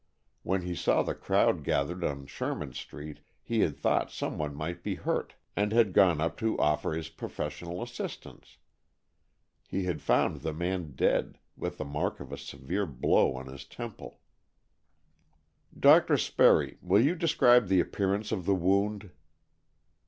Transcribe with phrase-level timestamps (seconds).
[0.41, 4.81] When he saw the crowd gathered on Sherman Street he had thought some one might
[4.81, 8.57] be hurt, and had gone up to offer his professional assistance.
[9.67, 13.63] He had found the man dead, with the mark of a severe blow on his
[13.63, 14.19] temple.
[15.79, 16.17] "Dr.
[16.17, 19.11] Sperry, will you describe the appearance of the wound?"